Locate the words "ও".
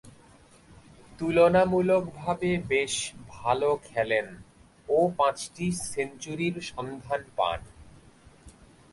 4.89-4.97